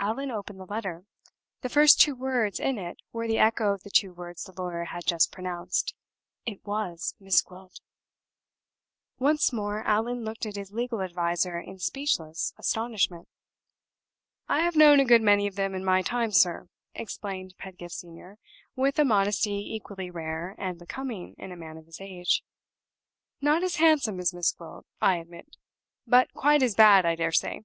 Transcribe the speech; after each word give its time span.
Allan 0.00 0.30
opened 0.30 0.58
the 0.58 0.64
letter. 0.64 1.04
The 1.60 1.68
first 1.68 2.00
two 2.00 2.14
words 2.14 2.58
in 2.58 2.78
it 2.78 2.96
were 3.12 3.28
the 3.28 3.36
echo 3.36 3.74
of 3.74 3.82
the 3.82 3.90
two 3.90 4.14
words 4.14 4.42
the 4.44 4.52
lawyer 4.54 4.84
had 4.86 5.04
just 5.04 5.30
pronounced. 5.30 5.94
It 6.46 6.64
was 6.64 7.14
Miss 7.20 7.42
Gwilt! 7.42 7.82
Once 9.18 9.52
more, 9.52 9.82
Allan 9.86 10.24
looked 10.24 10.46
at 10.46 10.56
his 10.56 10.72
legal 10.72 11.02
adviser 11.02 11.60
in 11.60 11.78
speechless 11.78 12.54
astonishment. 12.56 13.28
"I 14.48 14.60
have 14.60 14.76
known 14.76 14.98
a 14.98 15.04
good 15.04 15.20
many 15.20 15.46
of 15.46 15.56
them 15.56 15.74
in 15.74 15.84
my 15.84 16.00
time, 16.00 16.30
sir," 16.32 16.70
explained 16.94 17.52
Pedgift 17.58 17.96
Senior, 17.96 18.38
with 18.76 18.98
a 18.98 19.04
modesty 19.04 19.60
equally 19.74 20.08
rare 20.10 20.54
and 20.56 20.78
becoming 20.78 21.34
in 21.36 21.52
a 21.52 21.54
man 21.56 21.76
of 21.76 21.84
his 21.84 22.00
age. 22.00 22.42
"Not 23.42 23.62
as 23.62 23.76
handsome 23.76 24.20
as 24.20 24.32
Miss 24.32 24.52
Gwilt, 24.52 24.86
I 25.02 25.18
admit. 25.18 25.58
But 26.06 26.32
quite 26.32 26.62
as 26.62 26.74
bad, 26.74 27.04
I 27.04 27.14
dare 27.14 27.30
say. 27.30 27.60